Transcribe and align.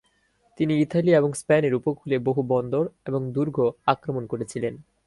তিনি 0.59 0.73
ইতালি 0.81 1.11
এবং 1.13 1.29
স্পেনের 1.33 1.73
উপকূলে 1.73 2.15
বহু 2.19 2.41
বন্দর 2.47 2.83
এবং 3.05 3.21
দূর্গ 3.31 3.57
আক্রমণ 3.85 4.23
করেছিলেন। 4.27 4.73